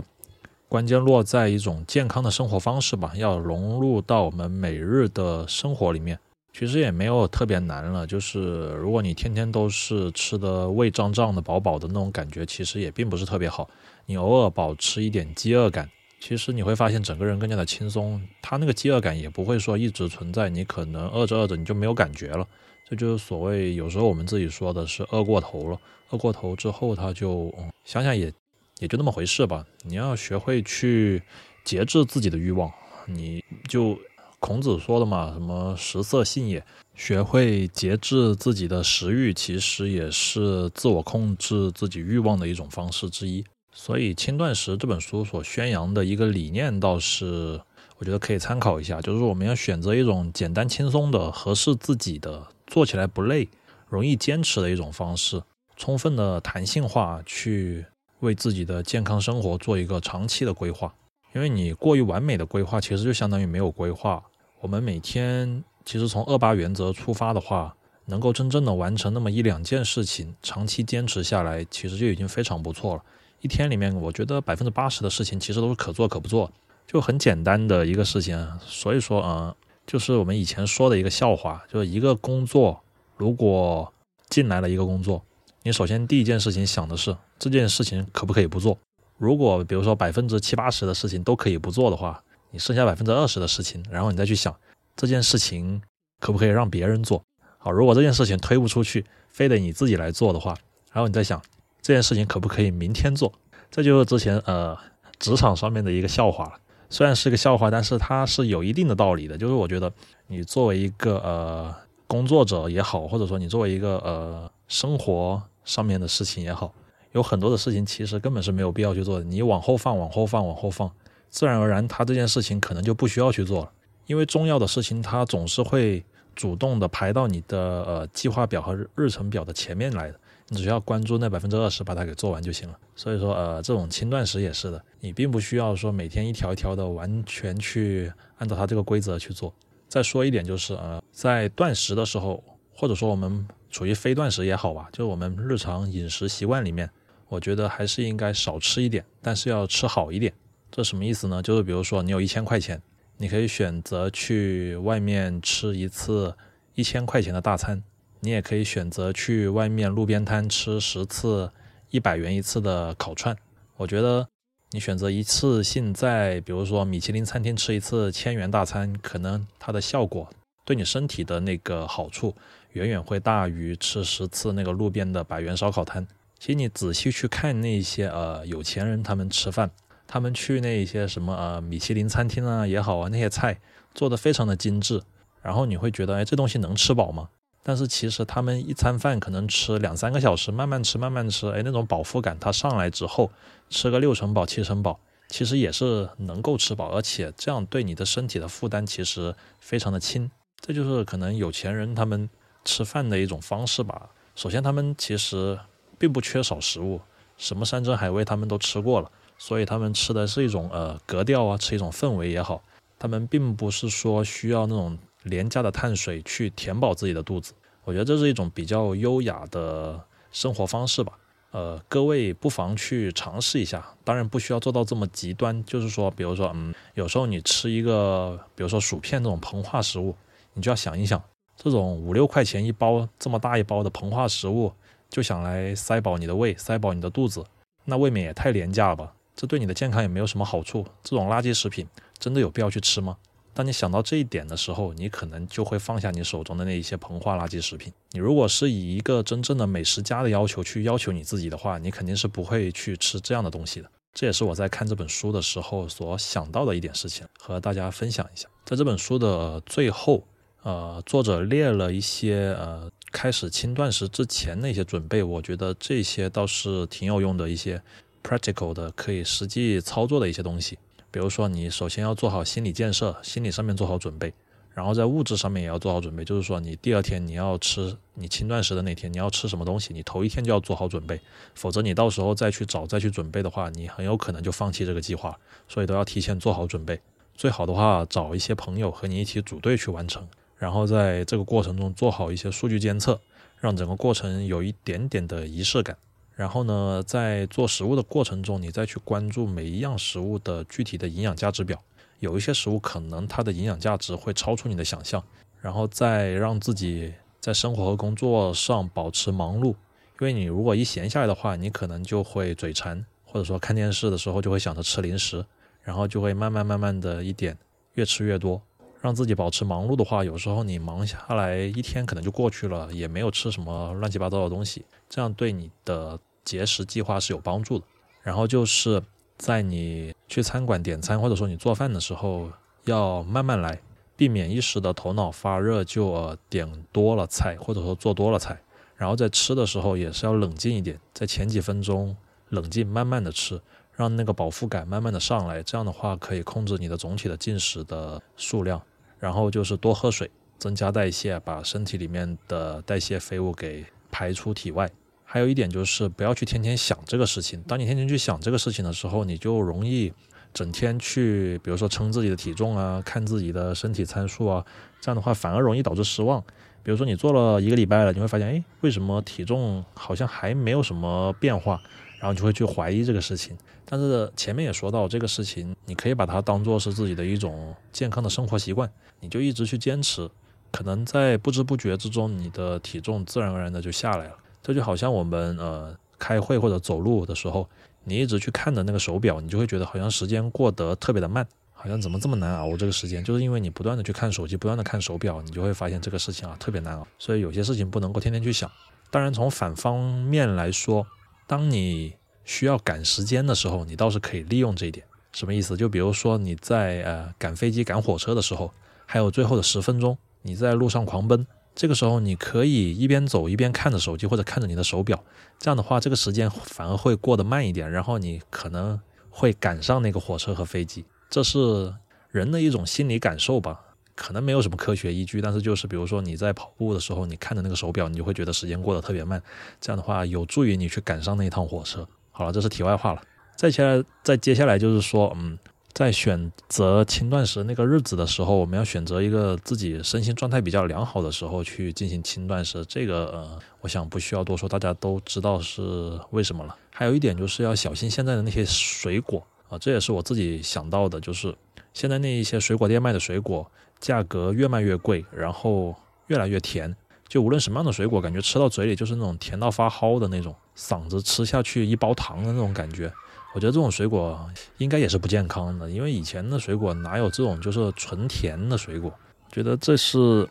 [0.70, 6.20] 关键落在一种健康的生活方式吧，要融入到我们每日的生活里面。
[6.54, 13.68] 其实也没有特别难了，就是如果你天天都是吃的胃胀胀的、饱饱的那种感觉，其实也并不是特别好。
[14.10, 15.90] 你偶尔保持一点饥饿感，
[16.22, 18.26] 其实你会发现整个人更加的轻松。
[18.42, 22.48] 他那个饥饿感也不会说一直存在，你可能饿着饿着你就没有感觉了。
[22.90, 25.78] 这就是所谓有时候我们自己说的是饿过头了。
[26.12, 28.32] 饿过头之后，他就想想也
[28.80, 29.66] 也就那么回事吧。
[29.84, 31.22] 你要学会去
[31.66, 32.72] 节制自己的欲望。
[33.08, 34.00] 你就
[34.40, 36.64] 孔子说的嘛，什么食色性也。
[36.96, 43.44] 学会节制自己的食欲，其实也是自我控制自己欲望的一种方式之一。
[43.80, 47.62] 所以《轻断食》这本书所宣扬的一个理念，倒是
[48.00, 53.48] 我觉得可以参考一下，就是我们要选择一种简单轻松的、合适自己的、做起来不累、
[53.88, 55.44] 容易坚持的一种方式。
[55.76, 57.86] 充分的弹性化去
[58.22, 60.92] 为自己的健康生活做一个长期的规划，
[61.36, 64.24] 因为你过于完美的规划，其实就相当于没有规划。
[64.60, 73.04] 我们每天其实从二八原则出发的话，能够真正的完成那么一两件事情，长期坚持下来，其实就已经非常不错了。
[73.42, 76.52] 一天里面，我觉得百分之八十的事情其实都是可做可不做，
[76.86, 78.60] 就很简单的一个事情。
[78.66, 82.82] 所以说，嗯，就是我们以前说的一个笑话，就是一个工作
[83.16, 83.94] 如果
[84.30, 85.24] 进来了一个工作。
[85.64, 88.78] 你首先第一件事情想的是这件事情可不可以不做？
[89.18, 94.56] 如果比如说百分之七八十的事情都可以不做的话，你剩下百分之二十的事情，然后你再去想
[94.96, 95.82] 这件事情
[96.20, 97.22] 可不可以让别人做？
[97.58, 100.56] 好，如果这件事情推不出去，非得你自己来做的话，
[100.94, 101.42] 然后你再想
[101.88, 103.32] 这件事情可不可以明天做？
[103.72, 104.78] 这就是之前呃
[105.20, 106.54] 职场上面的一个笑话了。
[106.90, 109.38] 虽然是个笑话，但是它是有一定的道理的。
[109.38, 109.90] 就是我觉得
[110.28, 111.74] 你作为一个呃
[112.06, 115.42] 工作者也好，或者说你作为一个呃生活。
[115.64, 116.74] 上面的事情也好，
[117.12, 119.26] 有很多的事情其实根本是没有必要去做的。
[119.26, 120.90] 你往后放，往后放，往后放，
[121.30, 123.72] 自然而然，他这件事情可能就不需要去做了。
[124.06, 130.18] 因为重要的事情，它总是会主动的排到你的呃计划表和日程表的前面来的。
[130.50, 132.80] 你只要关注那百分之二十，把它给做完就行了。
[132.96, 139.54] 所以说，呃，这种轻断食也是的，你并不需要说每天一条一条的完全去按照它这个规则去做。
[139.88, 143.48] 再说一点就是，呃，在断食的时候，或者说我们。
[143.70, 146.90] 处于非断食也好吧，就是我们日常饮食习惯里面，
[147.28, 150.34] 我觉得还是应该少吃一点，但是要吃好一点。
[150.72, 151.44] 这什么意思呢？
[151.44, 152.82] 就是比如说你有一千块钱，
[153.18, 156.34] 你可以选择去外面吃一次
[156.76, 157.84] 一千块钱的大餐，
[158.20, 161.52] 你也可以选择去外面路边摊吃十次
[161.90, 163.36] 一百元一次的烤串。
[163.76, 164.28] 我觉得
[164.72, 170.30] 你选择一次性在比如说米其林餐厅吃一次千元大餐，可能它的效果
[170.66, 172.36] 对你身体的那个好处。
[172.74, 176.06] 远远会大于吃十次那个路边的百元烧烤摊。
[176.38, 179.72] 其实你仔细去看那些呃有钱人他们吃饭，
[180.06, 183.60] 他们去那些什么呃米其林餐厅啊也好啊，那些菜
[183.96, 185.02] 做的非常的精致，
[185.42, 187.30] 然后你会觉得哎这东西能吃饱吗？
[187.68, 193.30] 但是其实他们一餐饭可能吃两三个小时，慢慢吃慢慢吃，哎那种饱腹感它上来之后，
[193.70, 200.32] 吃个六成饱七成饱，其实也是能够吃饱，而且这样对你的身体的负担其实非常的轻。
[200.62, 202.30] 这就是可能有钱人他们
[202.64, 204.12] 吃饭的一种方式吧。
[204.34, 205.60] 首先他们其实
[206.00, 207.02] 并不缺少食物，
[207.38, 209.12] 什么山珍海味他们都吃过了。
[209.38, 212.64] 所以他们吃的是一种呃格调啊，吃一种氛围也好，
[212.98, 214.98] 他们并不是说需要那种
[215.28, 217.54] 廉价的碳水去填饱自己的肚子。
[217.84, 221.14] 我觉得这是一种比较优雅的生活方式吧。
[221.52, 225.64] 呃，各位不妨去尝试一下，当然不需要做到这么极端。
[225.64, 230.14] 就是说，比如说，嗯，有时候你吃一个，比如说薯片这种膨化食物，
[230.54, 231.24] 你就要想一想，
[231.56, 234.72] 这种五六块钱一包这么大一包的膨化食物，
[235.10, 237.44] 就想来塞饱你的胃，塞饱你的肚子，
[237.86, 239.14] 那未免也太廉价了吧。
[239.34, 240.86] 这对你的健康也没有什么好处。
[241.02, 241.88] 这种垃圾食品
[242.20, 243.18] 真的有必要去吃吗？
[243.58, 247.92] 当你想到这一点的时候，你可能就会放下你手中的那一些膨化垃圾食品。
[248.12, 253.90] 你如果是以一个真正的美食家的要求去要求你自己的话，你肯定是不会去吃这样的东西的。
[254.14, 258.48] 这也是我在看这本书的时候所想到的一点事情，和大家分享一下。
[258.64, 260.24] 在这本书的最后，
[260.62, 267.82] 呃，作者列了一些呃开始轻断食之前那些准备，我觉得这些倒是挺有用的一些。
[268.24, 270.78] practical 的可以实际操作的一些东西，
[271.10, 274.34] 比如说你首先要做好心理建设，心理上面做好准备，
[274.74, 276.24] 然后在物质上面也要做好准备。
[276.24, 281.20] 就是说你第二天你要吃你轻断食的那天你要吃什么东西，你头一天就要做好准备，
[281.56, 285.38] 否则你到时候再去找再去准备的话，你很有可能就放弃这个计划。
[285.68, 287.00] 所以都要提前做好准备，
[287.34, 293.20] 最好的话找一些朋友和你一起组队去完成，然后在这个过程中做好一些数据监测，
[293.60, 295.98] 让整个过程有一点点的仪式感。
[296.38, 301.82] 然后呢，在做食物的过程中，你再去关注每一样食物的具体的营养价值表。
[302.20, 305.22] 有一些食物可能它的营养价值会超出你的想象。
[305.60, 309.76] 然后再让自己在生活和工作上保持忙碌，因
[310.20, 315.44] 为你如果一闲下来的话，你可能就会嘴馋，或者说看电视的时候就会想着吃零食，
[315.82, 317.58] 然后就会慢慢慢慢的一点
[317.96, 318.62] 越吃越多。
[319.02, 326.20] 让自己保持忙碌的话，有时候你忙下来一天可能就过去了，也没有吃什么乱七八糟的东西，这样对你的。
[326.48, 327.84] 节食计划是有帮助的，
[328.24, 329.04] 然后就是
[329.38, 332.50] 在你去餐馆点餐或者说你做饭的时候，
[332.86, 333.82] 要慢慢来，
[334.16, 338.58] 避免一时的头脑发热就呃点多了菜或者说做多了菜，
[338.96, 342.16] 然后在吃的时候也是要冷静一点，在前几分钟
[342.48, 343.62] 冷静慢慢的吃，
[343.94, 348.82] 让那个饱腹感慢慢的上来，这样的话可以控制你的总体的进食的数量，
[349.20, 354.90] 然后就是多喝水，增加代谢，把身体里面的代谢废物给排出体外。
[355.30, 357.62] 还有一点就是不要去天天想这个事情。
[357.64, 360.14] 当你天天去想这个事情的时候，你就容易
[360.54, 364.66] 整天去，比如说称自己的体重啊，看自己的身体参数啊，
[365.02, 366.42] 这样的话反而容易导致失望。
[366.82, 371.82] 比如说你做了一个礼拜了，你会发现，哎，为什么体重好像还没有什么变化？
[372.20, 373.58] 然后你就会去怀疑这个事情。
[373.84, 380.30] 但是前面也说到，这个事情你可以把它当做是自己的一种健康的生活习惯，你就一直去坚持，
[380.72, 384.38] 可能在不知不觉之中，你的体重自然而然的就下来了。
[384.68, 387.70] 这就好像我们呃开会或者走路的时候，
[388.04, 397.08] 你一直去看的那个手表，你就会觉得好像时间过得特别的慢，好像怎么这么难熬这个时间，就是因为你不断的去看手机，不断的看手表，你就会发现这个事情啊特别难熬。
[397.18, 398.70] 所以有些事情不能够天天去想。
[399.10, 401.08] 当然从反方面来说，
[401.48, 405.06] 当你需要赶时间的时候，你倒是可以利用这一点。
[405.32, 405.78] 什么意思？
[405.78, 408.74] 就比如说你在呃赶飞机、赶火车的时候，
[409.06, 411.48] 还有最后的十分钟，你在路上狂奔。
[411.78, 415.24] 这个时候，你可以一边走一边看着手机或者看着你的手表，
[415.60, 421.06] 这样的话，这个时间反而会过得慢一点，然后你可能会赶上那个火车和飞机。
[421.30, 421.94] 这是
[422.32, 423.80] 人的一种心理感受吧，
[424.16, 429.40] 可能没有什么科学依据，但是就是比如说你在跑步的时候，你看着那个手表，你就会觉得时间过得特别慢，
[429.80, 432.08] 这样的话有助于你去赶上那一趟火车。
[432.32, 433.22] 好了，这是题外话了。
[433.56, 435.60] 再接下来，再接下来就是说，嗯。
[435.98, 442.86] 在选择轻断食那个日子的时候，我们要选择一个自己身心状态比较良好的时候去进行轻断食。
[442.86, 445.82] 这个呃，我想不需要多说，大家都知道是
[446.30, 446.78] 为什么了。
[446.92, 451.56] 还有一点就是要小心现在的那些水果啊，这也是我自己想到的，就是
[451.96, 453.66] 现在那一些水果店卖的水果
[454.00, 455.96] 价格越卖越贵，然后
[456.28, 456.96] 越来越甜。
[457.28, 463.12] 就无论什么样的水果，感觉吃到嘴里就是那种甜到发齁的那种，嗓子吃下去一包糖的那种感觉。
[463.58, 464.40] 我觉得这种水果
[464.78, 469.12] 应该也是不健康的，因为以前的水果哪有这种就是纯甜的水果？
[469.52, 470.48] 觉得这是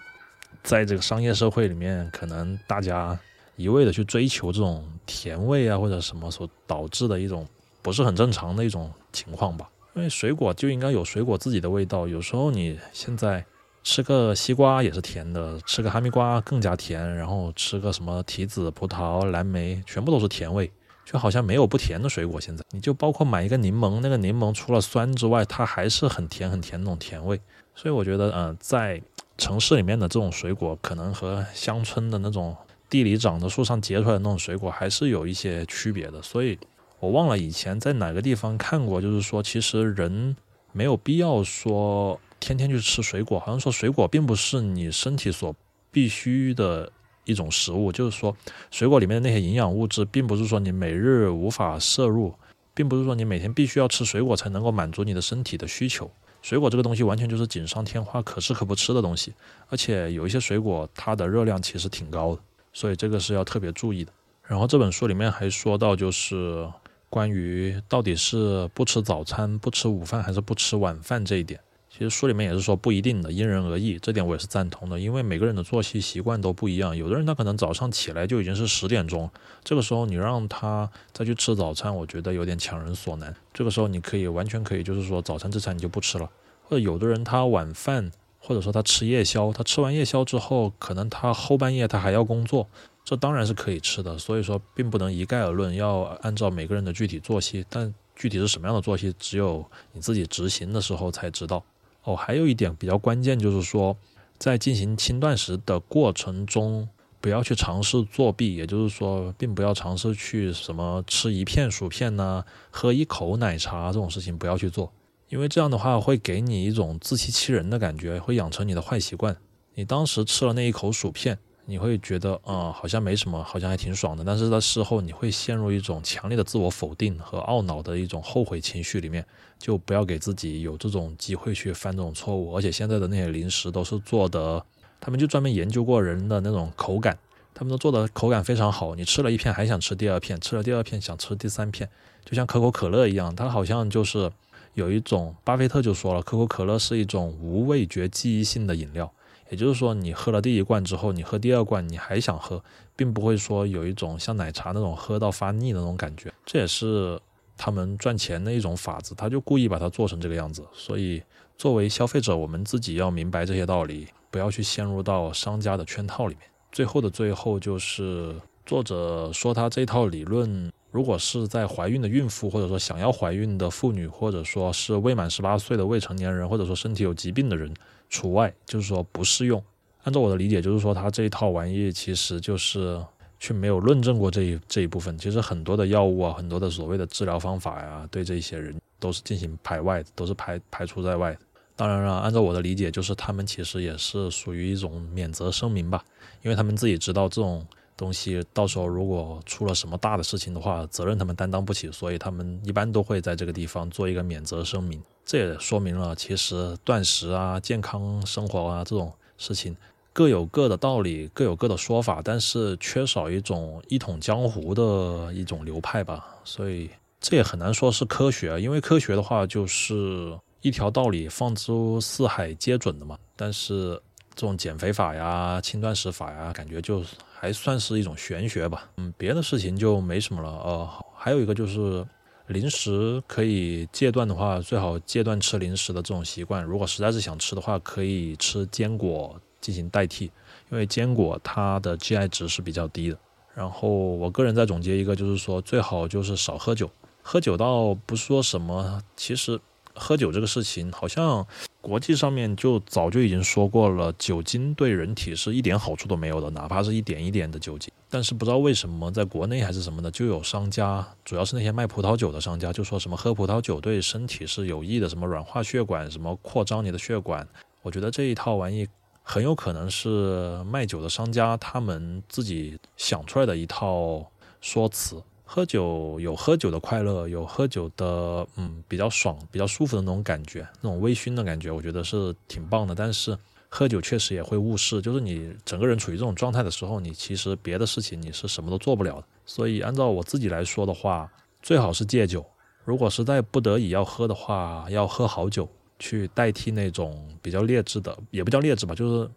[0.64, 3.16] 在这个商业社会里面，可能大家
[3.54, 7.46] 一味的去追求这种甜味啊或者什么所导致的一种
[7.80, 9.70] 不是很正常的一种情况吧。
[9.94, 13.44] 因为水果就应该有水果自己的味道，有时候你现在
[13.84, 20.68] 吃个西瓜也是甜的，吃个哈密瓜更加甜，然后吃个什么提子、葡萄、蓝莓，全部都是甜味，
[21.06, 22.38] 就好像没有不甜的水果。
[22.38, 27.40] 现在你就包括买一个柠檬，那个柠檬除了酸之外，它还是很甜很甜那种甜味。
[27.74, 29.00] 所以我觉得，嗯，在
[29.38, 32.54] 城市里面的这种水果，可能和乡村的那种
[32.90, 36.20] 地里长的树上结出来的那种水果，还是有一些区别的。
[36.20, 36.58] 所以。
[36.98, 40.34] 我忘了以前在哪个地方看过，就是说，其实人
[40.72, 45.54] 没有必要说天天去吃水果，好像说水果并不是你身体所
[45.92, 46.90] 必须的
[47.26, 48.34] 一种食物，就是说，
[48.70, 52.32] 水果里面的那些营养物质，并不是说你每日无法摄入，
[52.72, 56.10] 并不是说你每天必须要吃水果才能够满足你的身体的需求。
[56.40, 59.34] 水果这个东西完全就是锦上添花，可吃可不吃的东西，
[59.68, 62.40] 而且有一些水果它的热量其实挺高的，
[62.72, 64.12] 所以这个是要特别注意的。
[64.42, 66.66] 然后这本书里面还说到，就是。
[67.08, 71.58] 关于到底是不吃早餐、不吃午饭还是不吃晚饭这一点，
[71.96, 73.98] 其实书里面也是说不一定的，因人而异。
[73.98, 76.94] 这点我也是赞同的，因为每个人的作息习惯都不一样。
[76.94, 79.30] 有的人他可能早上起来就已经是十点钟，
[79.64, 83.34] 这个时候你让他再去吃早餐，我觉得有点强人所难。
[83.54, 86.30] 这个时候你可以完全可以，就是说早餐这餐你就不吃了。
[86.64, 92.68] 或者有的人他晚饭，或者说他吃夜宵，他吃完夜宵之后，可能他后半夜他还要工作。
[93.04, 97.64] 这当然是可以吃的，所以说并不能一概而论，要按照每个人的具体作息。
[97.70, 101.64] 但具体是什么样的作息，只有你自己执行的时候才知道。
[102.06, 103.96] 哦，还有一点比较关键，就是说
[104.38, 106.88] 在进行轻断食的过程中，
[107.20, 114.92] 不要去尝试作弊，也就是说，并不要尝试去什么吃一片薯片呢，喝一口奶茶这种事情不要去做，
[115.28, 119.36] 因为这样的话会给你一种自欺欺人的感觉，会养成你的坏习惯。
[119.74, 121.38] 你当时吃了那一口薯片。
[121.66, 124.24] 你会觉得啊，好像没什么，好像还挺爽的。
[124.24, 129.26] 但是在事后，你会陷入一种强烈的自我否定和懊恼的一种后悔情绪里面。
[129.58, 132.54] 就不要给自己有这种机会去犯这种错误。
[132.54, 134.62] 而且现在的那些零食都是做的，
[135.00, 137.18] 他们就专门研究过人的那种口感，
[137.54, 138.94] 他们都做的口感非常好。
[138.94, 141.88] 你吃了一片还想吃第二片，吃了第二片想吃第三片，
[142.22, 144.30] 就像可口可乐一样，它好像就是
[144.74, 149.10] 有一种，巴菲特就说了，可口可乐是一种无味觉记忆性的饮料。
[149.48, 152.62] 也就是说，你喝了第一罐之后，你喝第二罐，你还想喝，
[152.96, 156.32] 并不会说有一种像奶茶那种喝到发腻的那种感觉。
[156.44, 157.20] 这也是
[157.56, 160.64] 他们赚钱的一种法子，他就故意把它做成这个样子。
[160.72, 161.22] 所以，
[161.56, 166.48] 作为消费者，我们自己要明白这些道理，不要去陷入到商家的圈套里面。
[166.72, 168.34] 最后的最后，就是
[168.66, 177.72] 作者说他这套理论，如果是在怀孕的孕妇，或者说想要怀孕的妇女，或者说是未满十八岁的未成年人，或者说身体有疾病的人。
[178.08, 179.62] 除外，就是说不适用。
[180.04, 183.04] 按照我的理解，就是说他这一套玩意其实就是
[183.40, 185.18] 却没有论证过这一这一部分。
[185.18, 191.38] 其实很多的药物啊，很多的所谓的治疗方法呀，对这些人都是进行排外，都是排排除在外的。
[191.74, 196.02] 当然了，按照我的理解，就是他们其实也是属于一种免责声明吧，
[196.42, 197.66] 因为他们自己知道这种
[197.96, 205.02] 东西到时候如果出了什么大的事情的话，责任他们担当不起，所以他们一般都会在这个地方做一个免责声明。
[205.24, 209.76] 这也说明了，其实断食啊、健康生活啊这种事情
[210.12, 216.36] 各有各的道理，各有各的说法，但是缺少一种一统江湖的一种流派吧。
[216.44, 216.88] 所以
[217.20, 223.18] 这也很难说是科学，因为科学的话就是一条道理放诸四海皆准的嘛。
[223.34, 224.00] 但是
[224.36, 227.02] 这种减肥法呀、轻断食法呀，感觉就
[227.34, 228.88] 还算是一种玄学吧。
[228.98, 230.50] 嗯，别的事情就没什么了。
[230.50, 232.06] 呃，还有一个就是。
[232.48, 236.62] 零食可以戒断的话，最好戒断吃零食的这种习惯。
[236.62, 240.26] 如果实在是想吃的话，可以吃坚果进行代替，
[240.70, 243.18] 因为坚果它的 GI 值是比较低的。
[243.52, 246.88] 然后我个人再总结一个，就是说最好就是少喝酒。
[247.20, 249.60] 喝酒倒不说什么，其实。
[249.98, 251.44] 喝酒这个事情，好像
[251.86, 257.92] 国际上面就早就已经说过了，酒精对人体是一点好处都没有的，哪怕是一点一点的酒精。
[258.10, 267.46] 但是不知道为什么，在国内还是什么的，就有商家，主要是那些卖葡萄酒的商家，就说什么喝葡萄酒对身体是有益的，什么软化血管，什么扩张你的血管。
[267.82, 268.88] 我觉得这一套玩意
[269.22, 274.26] 很有可能是卖酒的商家他们自己想出来的一套
[274.60, 275.22] 说辞。
[275.48, 282.96] 喝酒有喝酒的快乐，有喝酒的嗯比较爽、比较舒服的那种感觉，那种微醺的感觉，我觉得是挺棒的。
[282.96, 283.38] 但是
[283.68, 289.24] 喝酒确实也会误事，就是你整个人处于这种状态的时候，你其实别的事情你是什么都做不了。
[289.46, 291.30] 所以按照我自己来说的话，
[291.62, 292.44] 最好是戒酒。
[292.84, 295.68] 如果实在不得已要喝的话，要喝好酒
[295.98, 299.30] 去代替那种比较劣质的，也不叫劣质吧，就是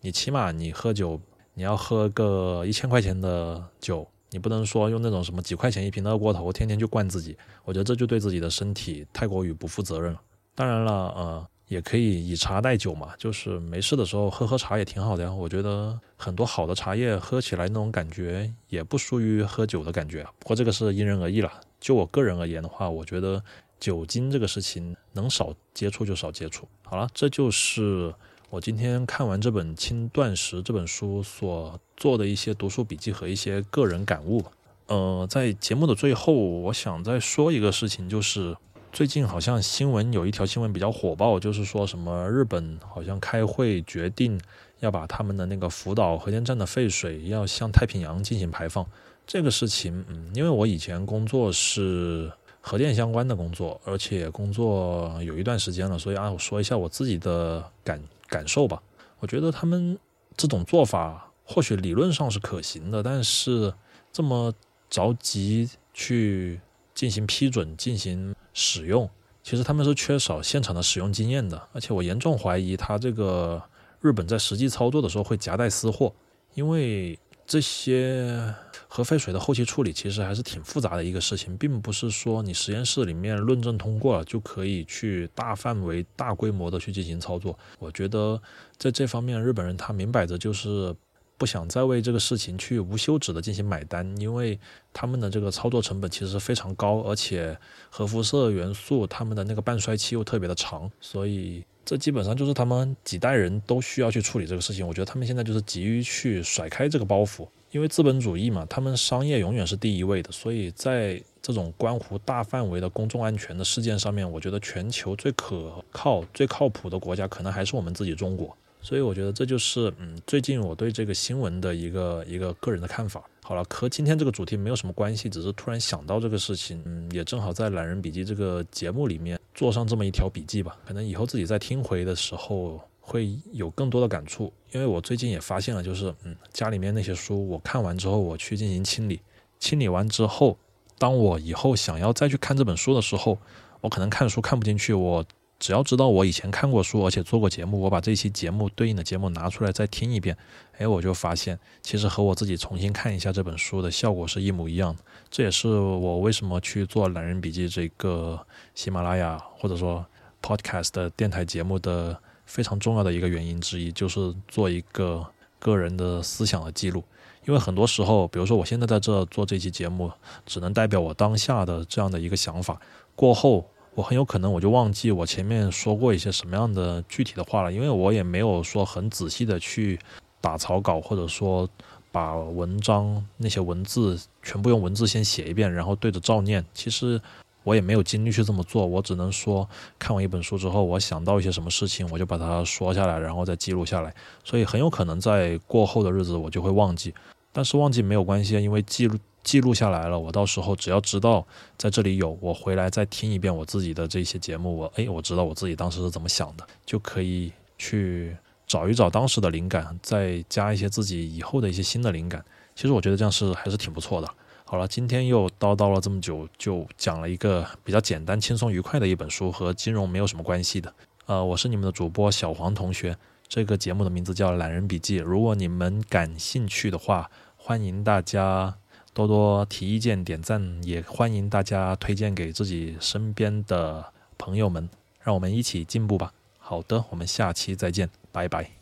[0.00, 1.20] 你起码你喝酒，
[1.52, 4.08] 你要喝个一千块钱的酒。
[4.30, 10.20] 你不能说用那种什么几块钱一瓶的二锅头，天天就灌自己，我觉得这就对自己的身体太过于不负责任了。
[10.54, 15.32] 当然了，呃，也可以以茶代酒嘛，就是没事的时候喝喝茶也挺好的呀。
[15.32, 20.22] 我觉得很多好的茶叶喝起来那种感觉也不输于喝酒的感觉。
[20.38, 21.52] 不过这个是因人而异了。
[21.80, 23.42] 就我个人而言的话，我觉得
[23.78, 26.68] 酒精这个事情能少接触就少接触。
[26.84, 28.14] 好了，这就是
[28.50, 34.44] 我今天看完这本《轻断食》这本书所做的一些读书笔记和一些个人感悟。
[34.88, 38.56] 呃，在节目的最后，我想再说一个事情，就是。
[38.92, 44.40] 最近好像新闻有一条新闻比较火爆，就是说什么日本好像开会决定
[44.80, 48.84] 要把他们的那个福岛核电站的废水要向太平洋进行排放。
[49.28, 58.82] 这个事情，嗯，因为我以前工作是核电相关的工作，而且工作有一段时间了，所以啊，我说一下我自己的感感受吧。
[59.18, 59.98] 我觉得他们
[60.36, 63.74] 这种做法或许理论上是可行的，但是
[64.10, 64.54] 这么
[64.88, 66.58] 着急去。
[66.92, 69.08] 进行批准、进行使用，
[69.42, 73.62] 其实他们是缺少现场的使用经验的，而且我严重怀疑他这个
[74.00, 76.12] 日本在实际操作的时候会夹带私货，
[76.52, 78.54] 因为这些
[78.92, 87.56] 核废水的后期处理其实还是挺复杂的一个事情，并不是说你实验室里面论证通过了就可以去大范围、大规模的去进行操作。
[87.78, 88.42] 我觉得
[88.76, 90.94] 在这方面，日本人他明摆着就是。
[91.40, 94.60] 不想再为这个事情去无休止的进行买单，因为
[94.92, 97.56] 他们的这个操作成本其实非常高，而且
[97.88, 104.86] 核辐射元素他们的那个半衰期又特别的长，所以这基本上就是他们几代人都需要去处理这个事情。
[104.86, 118.56] 我觉得他们现在就是急于去甩开这个包袱，因为资本主义嘛，他们商业永远是第一位的，所以在这种关乎大范围的公众安全的事件上面，我觉得全球最可靠、最靠谱的国家可能还是我们自己中国。
[118.82, 123.22] 所以我觉得这就是嗯，最近我对这个新闻的一个一个个人的看法。
[123.42, 130.78] 好了，和今天这个主题没有什么关系，只是突然想到这个事情，嗯，也正好在懒人笔记这个节目里面做上这么一条笔记吧。
[130.86, 132.80] 可能以后自己在听回的时候
[133.10, 139.20] 会有更多的感触，因为我最近也发现了，就是嗯，家里面那些书我看完之后，我去进行清理，
[139.58, 140.56] 清理完之后，
[140.96, 143.36] 当我以后想要再去看这本书的时候，
[143.80, 145.24] 我可能看书看不进去，我。
[145.62, 150.34] 只要知道我以前看过书，而且做过节目，我把这期节目对应的节目拿出来再听一遍，
[150.78, 155.02] 哎，我就发现其实和我自己重新看一下这本书的效果是一模一样的。
[155.28, 158.40] 这也是我为什么去做懒人笔记这个
[158.74, 160.02] 喜马拉雅或者说
[160.40, 162.18] Podcast 电台节目的
[162.50, 165.24] 非常重要的一个原因之一，就是做一个
[165.58, 167.02] 个人的思想的记录。
[167.46, 170.10] 因为很多时候，比如说我现在在这做这期节目，
[170.44, 172.80] 只能代表我当下的这样的一个想法，
[173.14, 173.64] 过后。
[173.96, 179.98] 我很有可能我就忘记我前面说过一些什么样的具体的话了，因为我也没有说很仔细的去
[180.40, 181.68] 打草稿，或者说
[182.12, 186.64] 把文章那些文字全部用文字先写一遍，然后对着照念。
[186.72, 187.20] 其实
[187.64, 194.14] 我也没有精力去这么做，我只能说看完一本书之后，我想到一些什么事情，我就把它说下来，然后再记录下来。
[194.44, 197.14] 所以很有可能在过后的日子我就会忘记，
[197.52, 199.18] 但是忘记没有关系，因为记录。
[199.42, 201.44] 记录下来了，我到时候只要知道
[201.78, 208.36] 在这里有，我回来再听一遍我自己的这些节目，我哎，我知道我自己当时是怎么想的，就可以去
[208.66, 212.44] 找一找当时的灵感，再加一些自己以后的一些新的灵感。
[212.76, 214.28] 其实我觉得这样是还是挺不错的。
[214.70, 220.94] 好了，今天又叨叨了这么久，就讲了一个比较简单、轻松、愉快的一本书，和金融没有什么关系的。
[221.26, 223.16] 呃，我是你们的主播小黄同学，
[223.48, 225.20] 这个节目的名字叫《懒人笔记》。
[225.24, 228.76] 如果你们感兴趣的话，欢迎大家。
[229.12, 234.88] 多多提意见、点赞，也欢迎大家推荐给自己身边的朋友们，
[235.20, 236.32] 让我们一起进步吧。
[236.58, 238.79] 好的，我们下期再见，拜拜。